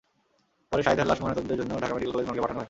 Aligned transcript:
পরে 0.71 0.81
শাহিদার 0.83 1.07
লাশ 1.07 1.19
ময়নাতদন্তের 1.21 1.57
জন্য 1.59 1.71
ঢাকা 1.75 1.93
মেডিকেল 1.95 2.13
কলেজ 2.13 2.25
মর্গে 2.27 2.41
পাঠানো 2.41 2.53
হয়। 2.53 2.59